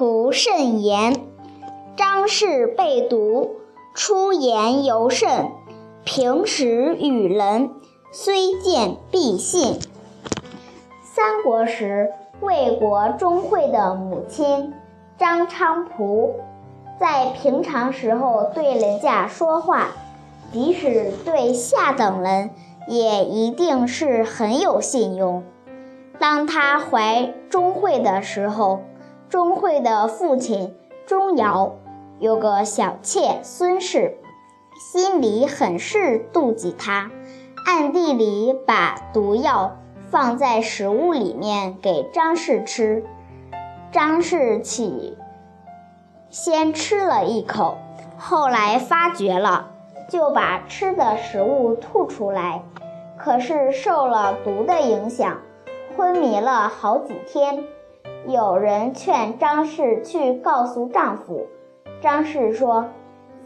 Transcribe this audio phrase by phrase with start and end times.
[0.00, 1.26] 仆甚言。
[1.94, 3.56] 张氏被毒，
[3.92, 5.50] 出言尤甚。
[6.04, 7.68] 平时与人，
[8.10, 9.78] 虽见必信。
[11.02, 14.72] 三国时，魏国钟会的母亲
[15.18, 16.30] 张昌仆，
[16.98, 19.88] 在平常时候对人家说话，
[20.50, 22.48] 即使对下等人，
[22.88, 25.44] 也一定是很有信用。
[26.18, 28.80] 当他怀钟会的时候，
[29.30, 30.74] 钟会的父亲
[31.06, 31.70] 钟繇
[32.18, 34.18] 有个小妾孙氏，
[34.92, 37.12] 心里很是妒忌他，
[37.64, 39.76] 暗地里把毒药
[40.10, 43.04] 放在食物里面给张氏吃。
[43.92, 45.16] 张氏起
[46.28, 47.78] 先吃了一口，
[48.18, 49.70] 后来发觉了，
[50.08, 52.64] 就把吃的食物吐出来，
[53.16, 55.38] 可是受了毒的影响。
[55.96, 57.64] 昏迷了好几天，
[58.26, 61.46] 有人劝张氏去告诉丈夫。
[62.02, 62.86] 张氏说：“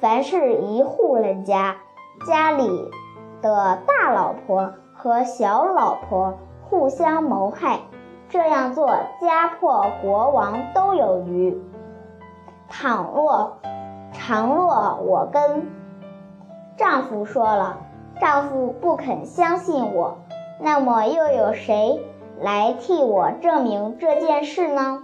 [0.00, 1.76] 凡是一户人家，
[2.26, 2.90] 家里
[3.40, 6.34] 的大老婆和小老婆
[6.68, 7.80] 互相谋害，
[8.28, 8.88] 这样做
[9.20, 11.56] 家破国亡都有余。
[12.68, 13.58] 倘若
[14.12, 15.68] 常若我跟
[16.76, 17.78] 丈夫说了，
[18.20, 20.18] 丈夫不肯相信我，
[20.60, 22.00] 那么又有谁？”
[22.40, 25.02] 来替我证明这件事呢？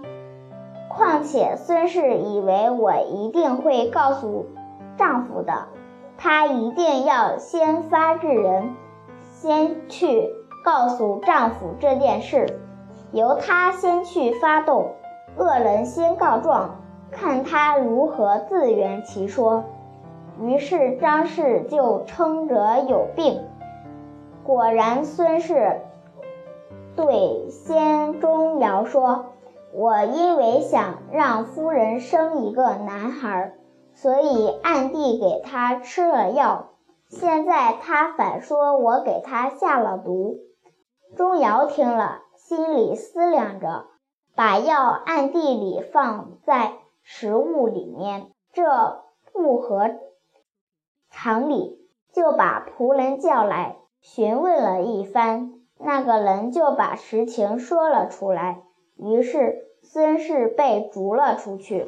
[0.89, 4.45] 况且孙氏以为我一定会告诉
[4.97, 5.67] 丈夫的，
[6.17, 8.75] 她一定要先发制人，
[9.31, 10.29] 先去
[10.65, 12.59] 告诉丈夫这件事，
[13.13, 14.91] 由她先去发动，
[15.37, 16.71] 恶人先告状，
[17.09, 19.63] 看她如何自圆其说。
[20.41, 23.41] 于是张氏就称着有病，
[24.43, 25.79] 果然孙氏。
[26.95, 29.33] 对先钟繇说
[29.73, 33.53] ：“我因为想让夫人生一个男孩，
[33.93, 36.69] 所以暗地给他吃了药。
[37.07, 40.37] 现在他反说我给他下了毒。”
[41.15, 43.85] 钟繇听了，心里思量着，
[44.35, 49.03] 把药暗地里放在食物里面，这
[49.33, 49.89] 不合
[51.09, 51.79] 常理，
[52.13, 55.60] 就把仆人叫来询问了一番。
[55.83, 58.61] 那个人就把实情说了出来，
[58.97, 61.87] 于是孙氏被逐了出去。